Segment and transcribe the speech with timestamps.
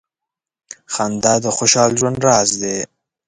[0.93, 2.77] •خندا د خوشال ژوند راز دی.